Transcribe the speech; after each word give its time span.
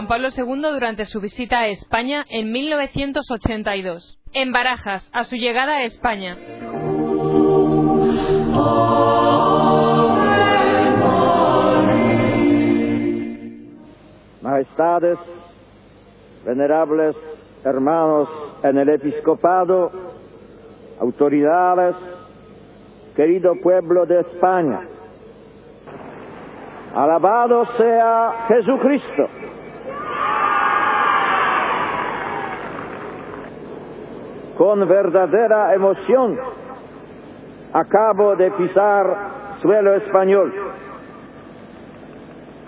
Juan 0.00 0.08
Pablo 0.08 0.28
II 0.34 0.62
durante 0.72 1.04
su 1.04 1.20
visita 1.20 1.58
a 1.58 1.66
España 1.66 2.24
en 2.30 2.50
1982. 2.50 4.18
En 4.32 4.50
Barajas, 4.50 5.06
a 5.12 5.24
su 5.24 5.36
llegada 5.36 5.76
a 5.76 5.82
España. 5.82 6.38
Majestades, 14.40 15.18
venerables 16.46 17.14
hermanos 17.62 18.26
en 18.62 18.78
el 18.78 18.88
episcopado, 18.88 19.92
autoridades, 20.98 21.94
querido 23.14 23.52
pueblo 23.62 24.06
de 24.06 24.20
España, 24.20 24.80
alabado 26.94 27.66
sea 27.76 28.46
Jesucristo. 28.48 29.28
Con 34.60 34.86
verdadera 34.86 35.72
emoción 35.72 36.36
acabo 37.72 38.36
de 38.36 38.50
pisar 38.50 39.16
suelo 39.62 39.94
español. 39.94 40.52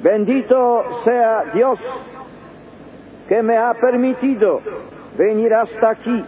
Bendito 0.02 0.84
sea 1.04 1.44
Dios 1.52 1.78
que 3.28 3.42
me 3.42 3.58
ha 3.58 3.74
permitido 3.74 4.62
venir 5.18 5.52
hasta 5.52 5.90
aquí 5.90 6.24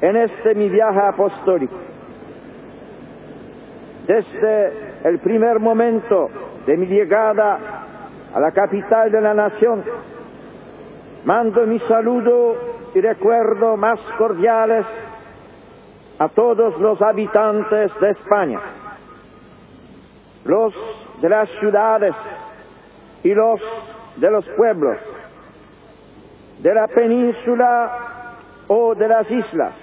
en 0.00 0.16
este 0.16 0.54
mi 0.54 0.68
viaje 0.68 1.00
apostólico. 1.00 1.74
Desde 4.06 5.08
el 5.08 5.18
primer 5.18 5.58
momento 5.58 6.30
de 6.66 6.76
mi 6.76 6.86
llegada 6.86 7.58
a 8.32 8.38
la 8.38 8.52
capital 8.52 9.10
de 9.10 9.20
la 9.22 9.34
nación, 9.34 9.82
mando 11.24 11.66
mi 11.66 11.80
saludo 11.80 12.69
y 12.94 13.00
recuerdo 13.00 13.76
más 13.76 13.98
cordiales 14.18 14.84
a 16.18 16.28
todos 16.28 16.78
los 16.80 17.00
habitantes 17.00 17.90
de 18.00 18.10
España, 18.10 18.60
los 20.44 20.74
de 21.20 21.28
las 21.28 21.48
ciudades 21.60 22.14
y 23.22 23.32
los 23.34 23.60
de 24.16 24.30
los 24.30 24.44
pueblos, 24.56 24.98
de 26.60 26.74
la 26.74 26.88
península 26.88 28.36
o 28.68 28.94
de 28.94 29.08
las 29.08 29.30
islas, 29.30 29.74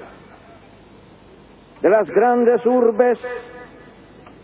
de 1.81 1.89
las 1.89 2.07
grandes 2.09 2.65
urbes 2.65 3.17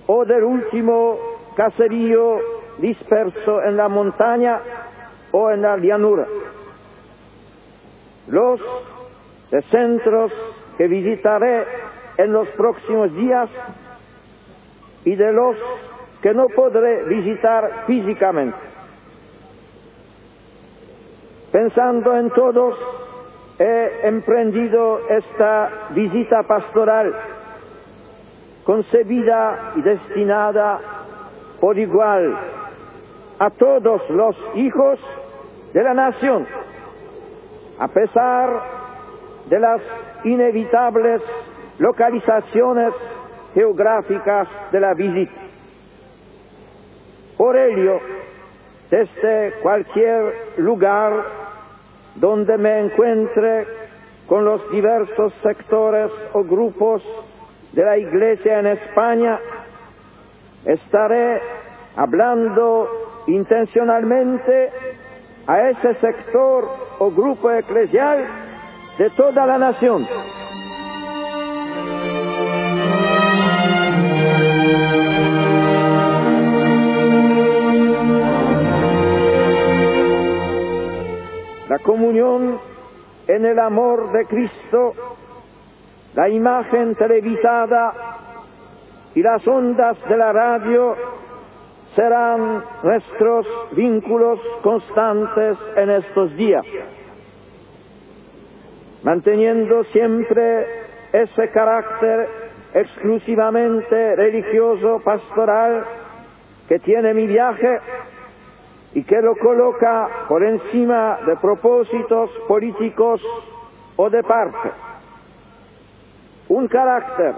o 0.07 0.25
del 0.25 0.43
último 0.43 1.17
caserío 1.55 2.37
disperso 2.79 3.61
en 3.63 3.77
la 3.77 3.87
montaña 3.87 4.59
o 5.31 5.51
en 5.51 5.61
la 5.61 5.77
llanura. 5.77 6.25
Los 8.27 8.59
centros 9.69 10.31
que 10.77 10.87
visitaré 10.87 11.65
en 12.17 12.33
los 12.33 12.47
próximos 12.49 13.13
días 13.15 13.49
y 15.05 15.15
de 15.15 15.33
los 15.33 15.55
que 16.21 16.33
no 16.33 16.47
podré 16.47 17.03
visitar 17.03 17.83
físicamente. 17.85 18.57
Pensando 21.51 22.17
en 22.17 22.29
todos, 22.31 22.75
he 23.59 24.07
emprendido 24.07 25.01
esta 25.09 25.69
visita 25.91 26.43
pastoral 26.43 27.13
concebida 28.63 29.73
y 29.75 29.81
destinada 29.81 30.79
por 31.59 31.77
igual 31.77 32.35
a 33.39 33.49
todos 33.51 34.09
los 34.09 34.35
hijos 34.55 34.99
de 35.73 35.83
la 35.83 35.93
nación, 35.93 36.47
a 37.83 37.87
pesar 37.89 38.61
de 39.49 39.59
las 39.59 39.81
inevitables 40.23 41.21
localizaciones 41.79 42.93
geográficas 43.53 44.47
de 44.71 44.79
la 44.79 44.93
visita. 44.93 45.33
Por 47.35 47.57
ello, 47.57 47.99
desde 48.89 49.59
cualquier 49.61 50.33
lugar 50.59 51.25
donde 52.15 52.57
me 52.57 52.85
encuentre 52.85 53.67
con 54.27 54.45
los 54.45 54.71
diversos 54.71 55.33
sectores 55.43 56.09
o 56.31 56.41
grupos 56.45 57.03
de 57.73 57.83
la 57.83 57.97
Iglesia 57.97 58.59
en 58.59 58.67
España, 58.67 59.39
estaré 60.63 61.41
hablando 61.97 62.87
intencionalmente 63.27 64.69
a 65.47 65.69
ese 65.69 65.95
sector 65.95 66.82
o 67.03 67.11
grupo 67.11 67.51
eclesial 67.51 68.25
de 68.97 69.09
toda 69.09 69.45
la 69.45 69.57
nación. 69.57 70.07
La 81.67 81.79
comunión 81.79 82.59
en 83.27 83.45
el 83.45 83.59
amor 83.59 84.11
de 84.13 84.25
Cristo, 84.25 84.93
la 86.15 86.29
imagen 86.29 86.95
televisada 86.95 87.93
y 89.13 89.21
las 89.21 89.45
ondas 89.45 89.97
de 90.07 90.17
la 90.17 90.31
radio 90.31 90.95
serán 91.95 92.63
nuestros 92.83 93.45
vínculos 93.71 94.39
constantes 94.61 95.57
en 95.75 95.89
estos 95.89 96.35
días, 96.35 96.65
manteniendo 99.03 99.83
siempre 99.85 100.65
ese 101.11 101.49
carácter 101.49 102.27
exclusivamente 102.73 104.15
religioso, 104.15 104.99
pastoral, 105.03 105.83
que 106.67 106.79
tiene 106.79 107.13
mi 107.13 107.27
viaje 107.27 107.79
y 108.93 109.03
que 109.03 109.21
lo 109.21 109.35
coloca 109.35 110.07
por 110.27 110.43
encima 110.43 111.19
de 111.25 111.35
propósitos 111.37 112.29
políticos 112.47 113.21
o 113.95 114.09
de 114.09 114.23
parte. 114.23 114.71
Un 116.49 116.67
carácter 116.67 117.33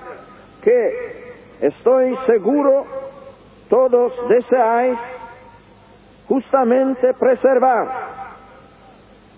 que 0.62 1.36
estoy 1.62 2.18
seguro 2.28 3.05
todos 3.76 4.14
deseáis 4.30 4.98
justamente 6.30 7.14
preservar. 7.16 7.88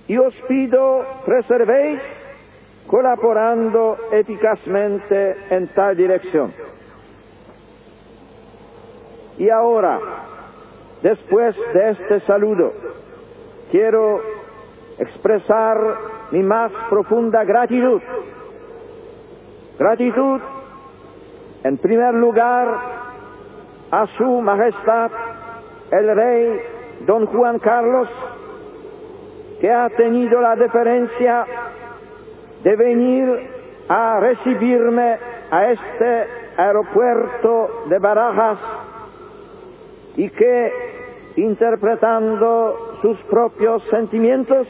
Y 0.08 0.16
os 0.16 0.34
pido 0.48 1.04
preservéis 1.26 2.00
colaborando 2.86 3.98
eficazmente 4.12 5.38
en 5.50 5.68
tal 5.70 5.98
dirección. 5.98 6.54
Y 9.40 9.50
ahora, 9.50 10.00
después 11.02 11.56
de 11.74 11.90
este 11.90 12.20
saludo, 12.28 12.74
quiero 13.72 14.22
expresar 15.00 15.78
mi 16.30 16.44
más 16.44 16.72
profunda 16.92 17.44
gratitud. 17.44 18.02
Gratitud, 19.80 20.42
en 21.64 21.78
primer 21.80 22.14
lugar, 22.14 22.97
a 23.92 24.08
su 24.18 24.42
majestad 24.42 25.12
el 25.92 26.16
rey 26.16 26.62
don 27.06 27.26
Juan 27.28 27.60
Carlos, 27.60 28.10
que 29.62 29.72
ha 29.72 29.90
tenido 29.90 30.42
la 30.42 30.56
deferencia 30.56 31.46
de 32.64 32.76
venir 32.76 33.50
a 33.88 34.20
recibirme 34.20 35.18
a 35.52 35.72
este 35.72 36.28
aeropuerto 36.58 37.86
de 37.88 38.00
Barajas 38.00 38.58
y 40.18 40.30
que, 40.30 40.74
interpretando 41.38 42.98
sus 43.02 43.18
propios 43.30 43.84
sentimientos, 43.90 44.68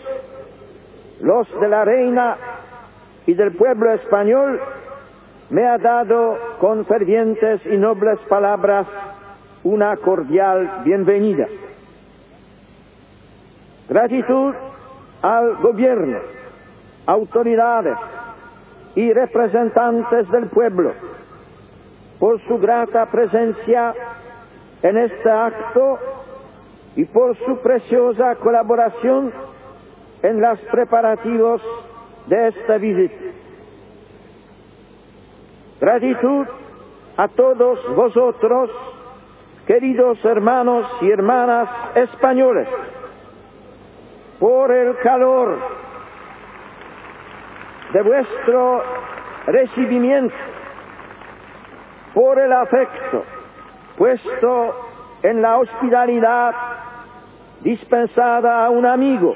los 1.22 1.48
de 1.60 1.68
la 1.68 1.84
reina 1.84 2.38
y 3.26 3.34
del 3.34 3.54
pueblo 3.54 3.92
español, 3.94 4.60
me 5.50 5.66
ha 5.66 5.78
dado 5.78 6.38
con 6.60 6.86
fervientes 6.86 7.66
y 7.66 7.78
nobles 7.78 8.20
palabras 8.28 8.86
una 9.64 9.96
cordial 9.98 10.82
bienvenida. 10.84 11.48
Gratitud 13.90 14.54
al 15.22 15.56
gobierno, 15.58 16.20
autoridades 17.06 17.98
y 18.96 19.12
representantes 19.14 20.30
del 20.30 20.48
pueblo 20.48 20.92
por 22.20 22.42
su 22.48 22.58
grata 22.58 23.06
presencia 23.08 23.94
en 24.82 24.98
este 24.98 25.30
acto 25.30 26.00
y 26.96 27.06
por 27.06 27.38
su 27.38 27.58
preciosa 27.60 28.36
colaboración 28.36 29.32
en 30.24 30.42
los 30.42 30.60
preparativos 30.72 31.62
de 32.28 32.48
esta 32.48 32.78
visita. 32.78 33.26
Gratitud 35.80 36.48
a 37.18 37.28
todos 37.28 37.96
vosotros, 37.96 38.70
queridos 39.68 40.24
hermanos 40.24 40.88
y 41.02 41.12
hermanas 41.12 41.70
españoles, 41.96 42.68
por 44.40 44.72
el 44.72 44.98
calor 45.00 45.58
de 47.92 48.02
vuestro 48.02 48.82
recibimiento, 49.46 50.36
por 52.14 52.40
el 52.40 52.54
afecto 52.54 53.24
puesto 53.98 54.76
en 55.24 55.42
la 55.42 55.58
hospitalidad 55.58 56.56
dispensada 57.62 58.66
a 58.66 58.70
un 58.70 58.86
amigo 58.86 59.36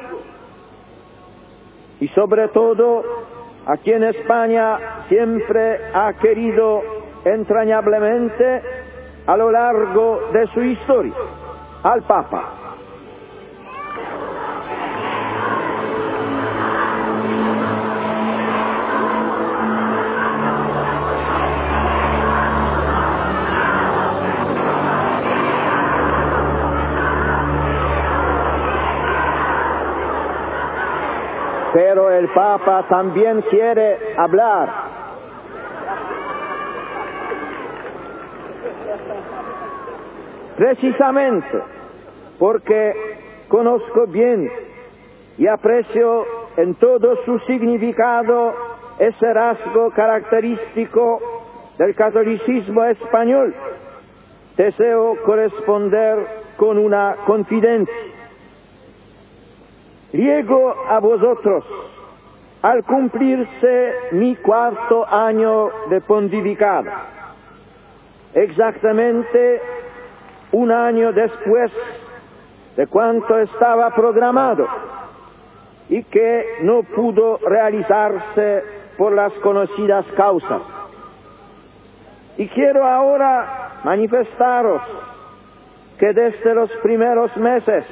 y 2.00 2.08
sobre 2.10 2.48
todo 2.50 3.04
a 3.66 3.78
quien 3.78 4.04
España 4.04 4.78
siempre 5.10 5.80
ha 5.94 6.14
querido 6.14 6.82
entrañablemente 7.26 8.81
a 9.28 9.38
lo 9.38 9.52
largo 9.52 10.20
de 10.34 10.48
su 10.48 10.62
historia, 10.62 11.14
al 11.84 12.02
Papa. 12.04 12.62
Pero 31.74 32.12
el 32.12 32.28
Papa 32.30 32.86
también 32.90 33.42
quiere 33.44 34.16
hablar. 34.18 34.81
Precisamente 40.62 41.58
porque 42.38 42.94
conozco 43.48 44.06
bien 44.06 44.48
y 45.40 45.48
aprecio 45.48 46.24
en 46.56 46.76
todo 46.76 47.16
su 47.26 47.40
significado 47.48 48.54
ese 49.00 49.34
rasgo 49.34 49.90
característico 49.90 51.20
del 51.80 51.96
catolicismo 51.96 52.84
español, 52.84 53.56
deseo 54.56 55.16
corresponder 55.26 56.28
con 56.58 56.78
una 56.78 57.16
confidencia. 57.26 57.96
Llego 60.14 60.76
a 60.88 61.00
vosotros 61.00 61.66
al 62.62 62.84
cumplirse 62.84 63.94
mi 64.12 64.36
cuarto 64.36 65.12
año 65.12 65.72
de 65.90 66.02
pontificado, 66.02 66.92
exactamente 68.36 69.81
un 70.52 70.72
año 70.72 71.12
después 71.12 71.72
de 72.76 72.88
cuanto 72.88 73.38
estaba 73.40 73.94
programado 73.94 74.68
y 75.90 76.04
que 76.04 76.46
no 76.62 76.84
pudo 76.84 77.38
realizarse 77.46 78.64
por 78.98 79.14
las 79.14 79.34
conocidas 79.34 80.06
causas. 80.16 80.62
Y 82.38 82.48
quiero 82.48 82.86
ahora 82.86 83.80
manifestaros 83.84 84.82
que 86.00 86.14
desde 86.14 86.56
los 86.56 86.72
primeros 86.82 87.36
meses 87.38 87.84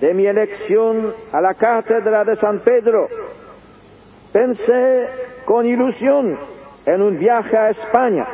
de 0.00 0.14
mi 0.14 0.26
elección 0.26 1.14
a 1.32 1.40
la 1.40 1.54
cátedra 1.54 2.24
de 2.24 2.36
San 2.36 2.60
Pedro, 2.60 3.06
pensé 4.32 5.08
con 5.44 5.66
ilusión 5.66 6.38
en 6.86 7.02
un 7.02 7.18
viaje 7.18 7.56
a 7.56 7.70
España. 7.70 8.26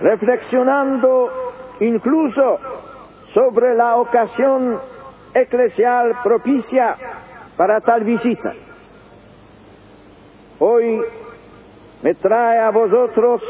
Reflexionando 0.00 1.30
incluso 1.80 2.58
sobre 3.34 3.74
la 3.74 3.96
ocasión 3.96 4.80
eclesial 5.34 6.16
propicia 6.22 6.96
para 7.56 7.80
tal 7.80 8.04
visita. 8.04 8.52
Hoy 10.58 11.00
me 12.02 12.14
trae 12.14 12.58
a 12.58 12.70
vosotros 12.70 13.42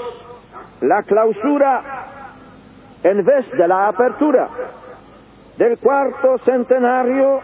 la 0.81 1.03
clausura 1.03 1.83
en 3.03 3.25
vez 3.25 3.51
de 3.53 3.69
la 3.69 3.89
apertura 3.89 4.49
del 5.57 5.79
cuarto 5.79 6.39
centenario 6.39 7.41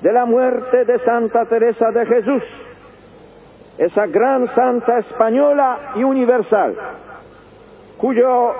de 0.00 0.12
la 0.12 0.24
muerte 0.24 0.84
de 0.84 0.98
Santa 1.00 1.44
Teresa 1.46 1.90
de 1.90 2.06
Jesús, 2.06 2.42
esa 3.78 4.06
gran 4.06 4.52
santa 4.54 4.98
española 4.98 5.92
y 5.96 6.04
universal, 6.04 6.76
cuyo 8.02 8.52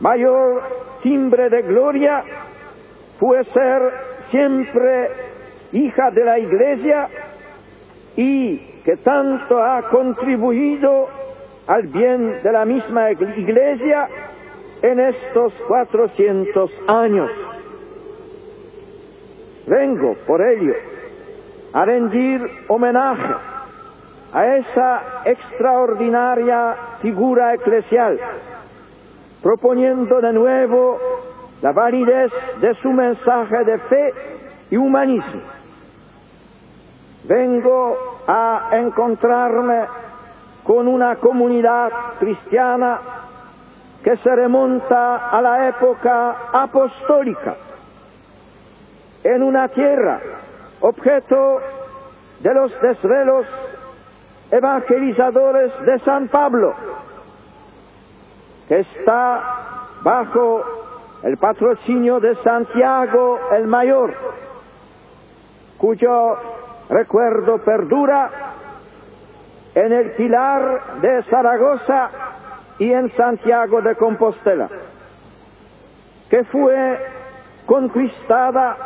mayor 0.00 0.62
timbre 1.02 1.48
de 1.48 1.62
gloria 1.62 2.22
fue 3.18 3.42
ser 3.44 3.80
siempre 4.30 5.08
hija 5.72 6.10
de 6.10 6.24
la 6.24 6.38
Iglesia 6.38 7.08
y 8.14 8.58
que 8.84 8.98
tanto 8.98 9.58
ha 9.62 9.88
contribuido 9.88 11.08
al 11.66 11.86
bien 11.86 12.42
de 12.42 12.52
la 12.52 12.66
misma 12.66 13.10
Iglesia 13.10 14.06
en 14.82 15.00
estos 15.00 15.54
400 15.66 16.70
años. 16.88 17.30
Vengo, 19.66 20.14
por 20.26 20.42
ello, 20.42 20.74
a 21.72 21.84
rendir 21.86 22.42
homenaje 22.68 23.34
a 24.32 24.56
esa 24.56 25.02
extraordinaria 25.24 26.76
figura 27.00 27.54
eclesial, 27.54 28.18
proponiendo 29.48 30.20
de 30.20 30.30
nuevo 30.34 30.98
la 31.62 31.72
validez 31.72 32.30
de 32.60 32.74
su 32.82 32.92
mensaje 32.92 33.64
de 33.64 33.78
fe 33.78 34.14
y 34.68 34.76
humanismo. 34.76 35.40
Vengo 37.24 37.96
a 38.26 38.68
encontrarme 38.72 39.86
con 40.64 40.86
una 40.86 41.16
comunidad 41.16 41.90
cristiana 42.18 43.00
que 44.04 44.18
se 44.18 44.36
remonta 44.36 45.30
a 45.30 45.40
la 45.40 45.68
época 45.68 46.36
apostólica, 46.52 47.56
en 49.24 49.42
una 49.42 49.68
tierra 49.68 50.20
objeto 50.80 51.60
de 52.40 52.52
los 52.52 52.70
desvelos 52.82 53.46
evangelizadores 54.50 55.72
de 55.86 55.98
San 56.00 56.28
Pablo, 56.28 56.74
que 58.68 58.80
está 58.80 59.42
bajo 60.02 60.62
el 61.22 61.36
patrocinio 61.38 62.20
de 62.20 62.36
Santiago 62.36 63.40
el 63.56 63.66
Mayor, 63.66 64.14
cuyo 65.78 66.36
recuerdo 66.90 67.58
perdura 67.58 68.30
en 69.74 69.92
el 69.92 70.10
Pilar 70.12 71.00
de 71.00 71.22
Zaragoza 71.24 72.10
y 72.78 72.92
en 72.92 73.10
Santiago 73.16 73.80
de 73.80 73.96
Compostela, 73.96 74.68
que 76.30 76.44
fue 76.44 76.98
conquistada 77.66 78.76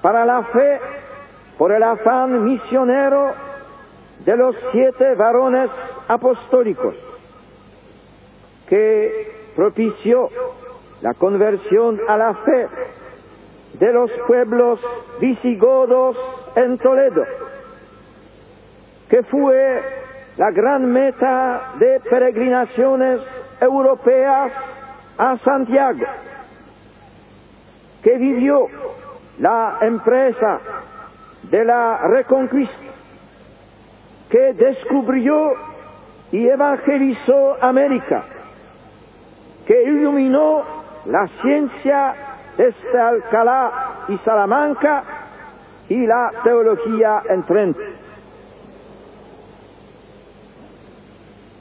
para 0.00 0.24
la 0.24 0.42
fe 0.44 0.80
por 1.58 1.72
el 1.72 1.82
afán 1.82 2.44
misionero 2.44 3.32
de 4.24 4.36
los 4.36 4.56
siete 4.72 5.14
varones 5.14 5.70
apostólicos, 6.08 6.94
que 8.68 9.32
propició 9.56 10.28
la 11.02 11.14
conversión 11.14 12.00
a 12.08 12.16
la 12.16 12.34
fe 12.34 12.68
de 13.78 13.92
los 13.92 14.10
pueblos 14.26 14.80
visigodos 15.20 16.16
en 16.56 16.78
Toledo, 16.78 17.24
que 19.08 19.22
fue 19.24 19.82
la 20.36 20.50
gran 20.50 20.90
meta 20.92 21.72
de 21.78 22.00
peregrinaciones 22.08 23.20
europeas 23.60 24.52
a 25.18 25.38
Santiago, 25.38 26.06
que 28.02 28.16
vivió 28.18 28.66
la 29.38 29.78
empresa 29.82 30.60
de 31.50 31.64
la 31.64 31.98
reconquista, 32.08 32.74
que 34.30 34.52
descubrió 34.54 35.52
y 36.32 36.48
evangelizó 36.48 37.56
América, 37.60 38.24
que 39.66 39.82
iluminó 39.82 40.62
la 41.06 41.26
ciencia 41.42 42.14
desde 42.56 43.00
Alcalá 43.00 43.72
y 44.08 44.18
Salamanca 44.18 45.04
y 45.88 46.06
la 46.06 46.30
teología 46.42 47.22
en 47.28 47.42
Trento. 47.44 47.80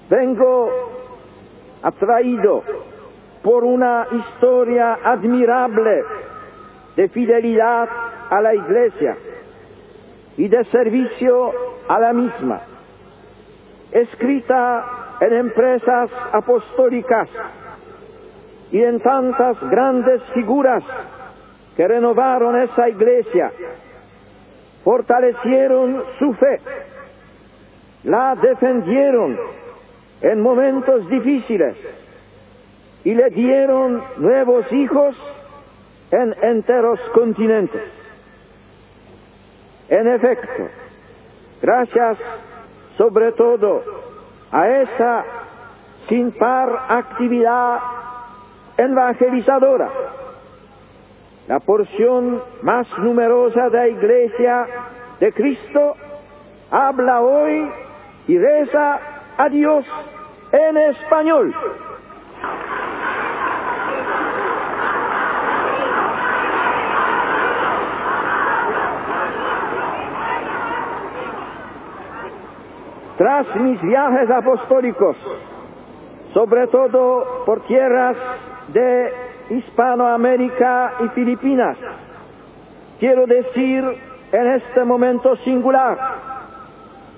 Vengo 0.10 0.70
atraído 1.82 2.64
por 3.42 3.64
una 3.64 4.08
historia 4.12 5.00
admirable 5.04 6.04
de 6.96 7.10
fidelidad 7.10 7.90
a 8.30 8.42
la 8.42 8.54
Iglesia 8.54 9.18
y 10.38 10.48
de 10.48 10.64
servicio 10.66 11.52
a 11.88 12.00
la 12.00 12.14
misma, 12.14 12.62
escrita 13.92 15.18
en 15.20 15.34
empresas 15.34 16.10
apostólicas 16.32 17.30
y 18.74 18.84
en 18.84 19.00
tantas 19.02 19.56
grandes 19.70 20.24
figuras 20.34 20.84
que 21.78 21.88
renovaron 21.88 22.60
esa 22.60 22.90
iglesia, 22.90 23.52
fortalecieron 24.84 26.04
su 26.18 26.34
fe, 26.34 26.60
la 28.04 28.36
defendieron 28.36 29.38
en 30.22 30.42
momentos 30.42 31.08
difíciles 31.08 31.76
y 33.04 33.14
le 33.14 33.30
dieron 33.30 34.04
nuevos 34.18 34.66
hijos 34.72 35.16
en 36.10 36.34
enteros 36.42 37.00
continentes. 37.14 37.84
En 39.88 40.08
efecto, 40.08 40.68
gracias 41.62 42.18
sobre 42.98 43.34
todo 43.34 43.84
a 44.52 44.68
esa 44.68 45.26
sin 46.10 46.32
par 46.32 46.88
actividad 46.90 47.93
evangelizadora, 48.92 49.90
la 51.48 51.60
porción 51.60 52.42
más 52.62 52.88
numerosa 53.00 53.70
de 53.70 53.78
la 53.78 53.88
iglesia 53.88 54.68
de 55.20 55.34
Cristo 55.34 55.96
habla 56.72 57.22
hoy 57.22 57.70
y 58.28 58.38
reza 58.38 59.00
a 59.38 59.50
Dios 59.50 59.86
en 60.52 60.78
español. 60.78 61.54
Tras 73.18 73.56
mis 73.58 73.82
viajes 73.82 74.30
apostólicos, 74.32 75.16
sobre 76.34 76.68
todo 76.68 77.44
por 77.46 77.62
tierras 77.68 78.18
de 78.70 79.14
Hispanoamérica 79.50 80.94
y 81.06 81.08
Filipinas, 81.10 81.78
quiero 83.00 83.26
decir 83.26 83.84
en 84.32 84.48
este 84.54 84.84
momento 84.84 85.36
singular, 85.38 85.98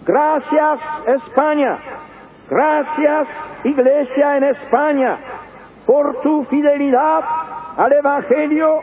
gracias 0.06 0.80
España, 1.08 1.78
gracias 2.50 3.28
Iglesia 3.64 4.38
en 4.38 4.44
España, 4.44 5.18
por 5.86 6.22
tu 6.22 6.44
fidelidad 6.46 7.24
al 7.78 7.94
Evangelio 7.94 8.80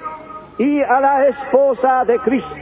y 0.59 0.83
a 0.83 1.01
la 1.01 1.29
esposa 1.29 2.05
de 2.05 2.19
Cristo. 2.21 2.62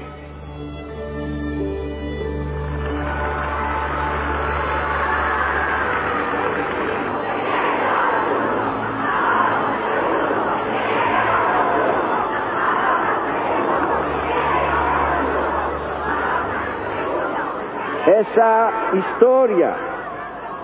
Esa 18.10 18.70
historia, 18.92 19.72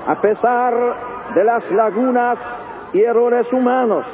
a 0.08 0.20
pesar 0.20 0.74
de 1.32 1.44
las 1.44 1.70
lagunas 1.70 2.38
y 2.92 3.00
errores 3.02 3.52
humanos, 3.52 4.04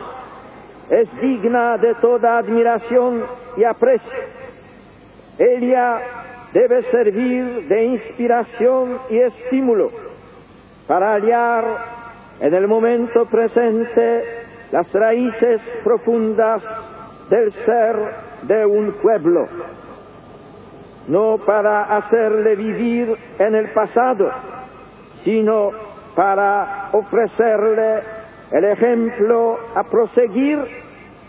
es 0.90 1.08
digna 1.18 1.78
de 1.78 1.94
toda 1.94 2.36
admiración 2.36 3.24
y 3.56 3.64
aprecio. 3.64 4.18
Ella 5.38 6.00
debe 6.52 6.82
servir 6.90 7.68
de 7.68 7.84
inspiración 7.84 8.98
y 9.08 9.18
estímulo 9.20 9.90
para 10.86 11.14
hallar 11.14 11.64
en 12.38 12.52
el 12.52 12.68
momento 12.68 13.24
presente 13.30 14.44
las 14.72 14.92
raíces 14.92 15.58
profundas 15.82 16.62
del 17.30 17.50
ser 17.64 17.96
de 18.42 18.66
un 18.66 18.92
pueblo 19.00 19.48
no 21.09 21.38
para 21.38 21.97
hacerle 21.97 22.56
vivir 22.56 23.16
en 23.38 23.54
el 23.54 23.71
pasado, 23.71 24.30
sino 25.25 25.71
para 26.14 26.90
ofrecerle 26.92 28.02
el 28.50 28.64
ejemplo 28.64 29.59
a 29.75 29.82
proseguir 29.85 30.59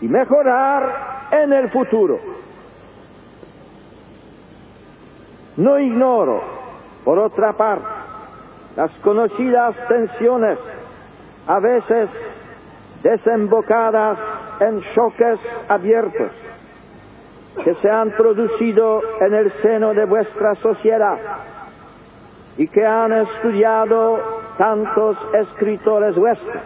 y 0.00 0.08
mejorar 0.08 1.30
en 1.30 1.52
el 1.52 1.70
futuro. 1.70 2.18
No 5.56 5.78
ignoro, 5.78 6.42
por 7.04 7.18
otra 7.18 7.52
parte, 7.52 7.86
las 8.76 8.90
conocidas 9.02 9.74
tensiones, 9.88 10.58
a 11.46 11.60
veces 11.60 12.08
desembocadas 13.02 14.18
en 14.60 14.82
choques 14.94 15.38
abiertos, 15.68 16.32
que 17.62 17.74
se 17.76 17.90
han 17.90 18.10
producido 18.12 19.00
en 19.20 19.34
el 19.34 19.52
seno 19.62 19.94
de 19.94 20.04
vuestra 20.06 20.54
sociedad 20.56 21.18
y 22.56 22.66
que 22.68 22.84
han 22.84 23.12
estudiado 23.12 24.18
tantos 24.58 25.16
escritores 25.34 26.14
vuestros. 26.16 26.62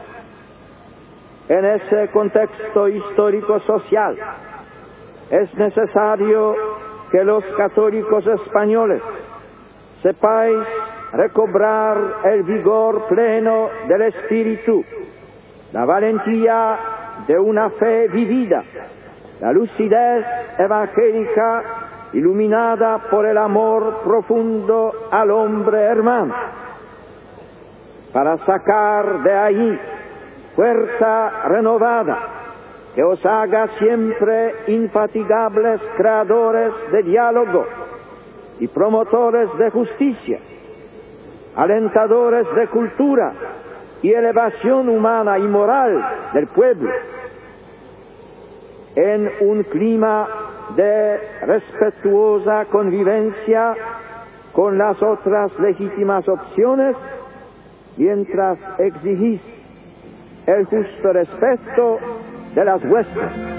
En 1.49 1.65
ese 1.65 2.09
contexto 2.09 2.89
histórico-social 2.89 4.17
es 5.31 5.55
necesario 5.55 6.55
que 7.11 7.25
los 7.25 7.45
católicos 7.57 8.27
españoles 8.27 9.03
sepáis 10.03 10.59
recobrar 11.13 11.97
el 12.25 12.43
vigor 12.43 13.07
pleno 13.09 13.69
del 13.89 14.03
espíritu, 14.03 14.85
la 15.73 15.85
valentía 15.87 16.79
de 17.27 17.39
una 17.39 17.71
fe 17.71 18.09
vivida 18.09 18.63
la 19.41 19.53
lucidez 19.53 20.25
evangélica 20.59 21.63
iluminada 22.13 22.99
por 23.11 23.27
el 23.27 23.39
amor 23.39 24.01
profundo 24.03 24.93
al 25.11 25.31
hombre 25.31 25.79
hermano, 25.79 26.35
para 28.13 28.39
sacar 28.39 29.23
de 29.23 29.33
ahí 29.33 29.81
fuerza 30.57 31.31
renovada 31.49 32.19
que 32.95 33.05
os 33.05 33.25
haga 33.25 33.69
siempre 33.79 34.55
infatigables 34.69 35.81
creadores 35.97 36.73
de 36.91 37.03
diálogo 37.03 37.67
y 38.59 38.67
promotores 38.67 39.57
de 39.57 39.71
justicia, 39.71 40.41
alentadores 41.55 42.47
de 42.57 42.67
cultura 42.69 43.33
y 44.03 44.13
elevación 44.13 44.89
humana 44.89 45.39
y 45.39 45.43
moral 45.43 46.31
del 46.33 46.47
pueblo 46.49 46.91
en 48.99 49.31
un 49.43 49.63
clima 49.63 50.27
de 50.75 51.19
respetuosa 51.43 52.65
convivencia 52.65 53.75
con 54.53 54.77
las 54.77 55.01
otras 55.01 55.57
legítimas 55.61 56.29
opciones, 56.29 56.97
mientras 57.97 58.59
exigís 58.79 59.41
el 60.47 60.65
justo 60.65 61.13
respeto 61.13 61.99
de 62.57 62.65
las 62.65 62.83
vuestras. 62.89 63.58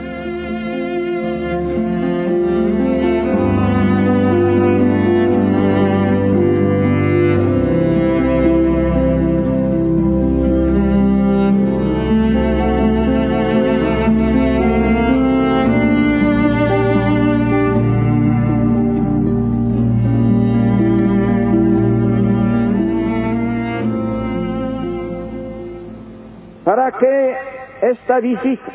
Visita 28.19 28.71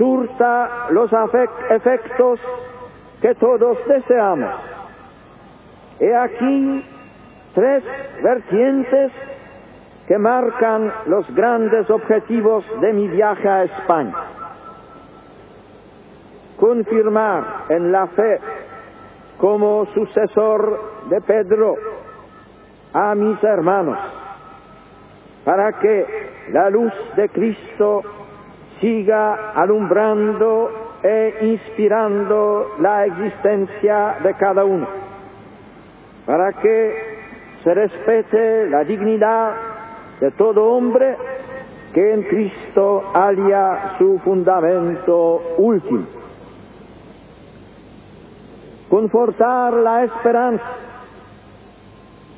surta 0.00 0.86
los 0.92 1.10
efectos 1.68 2.40
que 3.20 3.34
todos 3.34 3.76
deseamos. 3.86 4.50
He 6.00 6.16
aquí 6.16 6.82
tres 7.54 7.84
vertientes 8.22 9.12
que 10.08 10.16
marcan 10.16 10.90
los 11.04 11.28
grandes 11.34 11.90
objetivos 11.90 12.64
de 12.80 12.94
mi 12.94 13.08
viaje 13.08 13.46
a 13.46 13.64
España. 13.64 14.14
Confirmar 16.58 17.44
en 17.68 17.92
la 17.92 18.06
fe 18.06 18.40
como 19.36 19.84
sucesor 19.92 20.80
de 21.10 21.20
Pedro 21.20 21.74
a 22.94 23.14
mis 23.14 23.44
hermanos 23.44 23.98
para 25.44 25.72
que 25.72 26.06
la 26.52 26.70
luz 26.70 26.92
de 27.16 27.28
Cristo 27.28 28.02
siga 28.80 29.52
alumbrando 29.52 30.70
e 31.02 31.34
inspirando 31.42 32.76
la 32.80 33.06
existencia 33.06 34.16
de 34.22 34.34
cada 34.34 34.64
uno, 34.64 34.86
para 36.26 36.52
que 36.52 37.10
se 37.64 37.74
respete 37.74 38.68
la 38.68 38.84
dignidad 38.84 39.52
de 40.20 40.30
todo 40.32 40.64
hombre 40.64 41.16
que 41.94 42.12
en 42.12 42.22
Cristo 42.22 43.02
haya 43.14 43.96
su 43.98 44.18
fundamento 44.18 45.42
último. 45.58 46.06
Confortar 48.88 49.72
la 49.74 50.04
esperanza, 50.04 50.64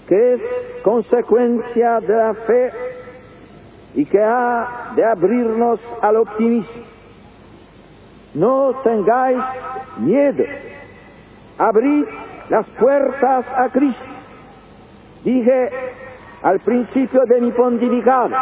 que 0.08 0.34
es 0.34 0.40
consecuencia 0.82 2.00
de 2.00 2.14
la 2.14 2.34
fe 2.34 2.70
y 3.94 4.04
que 4.06 4.22
ha 4.22 4.92
de 4.96 5.04
abrirnos 5.04 5.80
al 6.00 6.16
optimismo. 6.16 6.82
No 8.34 8.74
tengáis 8.82 9.38
miedo, 9.98 10.44
abrid 11.58 12.04
las 12.48 12.66
puertas 12.78 13.44
a 13.56 13.68
Cristo. 13.68 14.04
Dije 15.24 15.70
al 16.42 16.58
principio 16.60 17.24
de 17.26 17.40
mi 17.40 17.52
pontificado, 17.52 18.34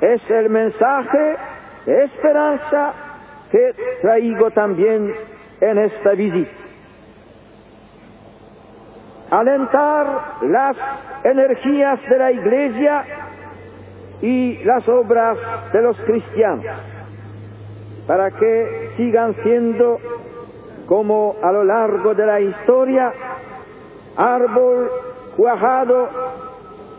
es 0.00 0.30
el 0.30 0.48
mensaje 0.48 1.36
de 1.86 2.04
esperanza 2.04 2.92
que 3.50 3.74
traigo 4.00 4.50
también 4.52 5.12
en 5.60 5.78
esta 5.78 6.12
visita. 6.12 6.50
Alentar 9.30 10.06
las 10.42 10.76
energías 11.24 12.00
de 12.08 12.18
la 12.18 12.32
Iglesia 12.32 13.04
y 14.22 14.62
las 14.64 14.86
obras 14.88 15.38
de 15.72 15.82
los 15.82 15.96
cristianos 16.00 16.66
para 18.06 18.30
que 18.32 18.90
sigan 18.96 19.34
siendo 19.42 19.98
como 20.86 21.36
a 21.42 21.52
lo 21.52 21.64
largo 21.64 22.14
de 22.14 22.26
la 22.26 22.40
historia 22.40 23.12
árbol 24.16 24.90
cuajado 25.36 26.08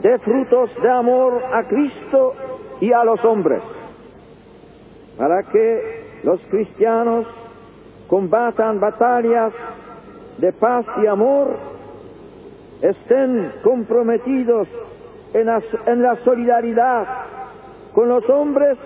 de 0.01 0.17
frutos 0.19 0.69
de 0.81 0.89
amor 0.89 1.43
a 1.53 1.63
Cristo 1.67 2.33
y 2.79 2.91
a 2.91 3.03
los 3.03 3.23
hombres, 3.23 3.61
para 5.17 5.43
que 5.43 6.21
los 6.23 6.39
cristianos 6.49 7.27
combatan 8.07 8.79
batallas 8.79 9.53
de 10.37 10.51
paz 10.53 10.85
y 11.03 11.07
amor, 11.07 11.55
estén 12.81 13.51
comprometidos 13.63 14.67
en 15.33 16.01
la, 16.01 16.15
solidaridad 16.23 17.07
con 17.93 18.09
los 18.09 18.27
hombres 18.29 18.77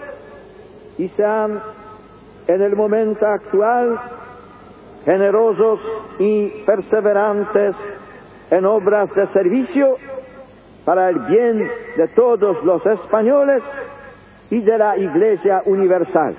y 0.98 1.08
sean 1.10 1.60
en 2.48 2.62
el 2.62 2.76
momento 2.76 3.26
actual 3.26 4.00
generosos 5.04 5.80
y 6.20 6.48
perseverantes 6.66 7.76
en 8.52 8.66
obras 8.66 9.14
de 9.16 9.28
servicio 9.28 9.98
para 10.84 11.10
el 11.10 11.20
bien 11.20 11.70
de 11.98 12.08
todos 12.10 12.64
los 12.64 12.86
españoles 12.86 13.64
y 14.52 14.62
de 14.62 14.78
la 14.78 14.98
Iglesia 14.98 15.64
Universal. 15.66 16.36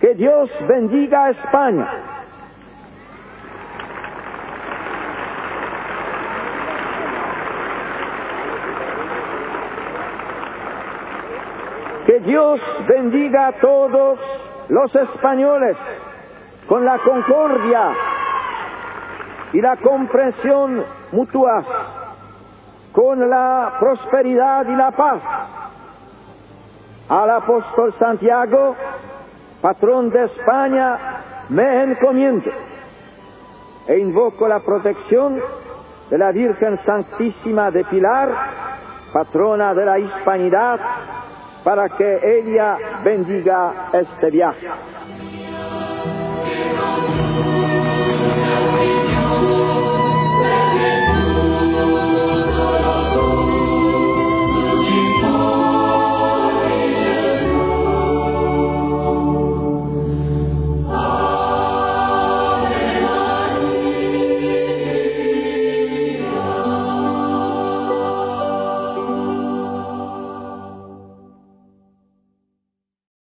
Que 0.00 0.14
Dios 0.14 0.50
bendiga 0.66 1.24
a 1.24 1.30
España. 1.30 2.15
Que 12.16 12.22
Dios 12.22 12.58
bendiga 12.88 13.48
a 13.48 13.52
todos 13.60 14.18
los 14.70 14.94
españoles 14.94 15.76
con 16.66 16.82
la 16.82 16.98
concordia 17.00 17.90
y 19.52 19.60
la 19.60 19.76
comprensión 19.76 20.82
mutua, 21.12 21.62
con 22.92 23.28
la 23.28 23.74
prosperidad 23.78 24.66
y 24.66 24.76
la 24.76 24.92
paz. 24.92 25.20
Al 27.10 27.30
apóstol 27.32 27.94
Santiago, 27.98 28.76
patrón 29.60 30.08
de 30.08 30.24
España, 30.24 30.98
me 31.50 31.82
encomiendo 31.82 32.50
e 33.88 33.98
invoco 33.98 34.48
la 34.48 34.60
protección 34.60 35.38
de 36.08 36.16
la 36.16 36.32
Virgen 36.32 36.78
Santísima 36.86 37.70
de 37.70 37.84
Pilar, 37.84 38.30
patrona 39.12 39.74
de 39.74 39.84
la 39.84 39.98
hispanidad, 39.98 40.80
para 41.66 41.88
que 41.88 42.20
ella 42.22 42.78
bendiga 43.02 43.90
este 43.92 44.30
viaje. 44.30 44.68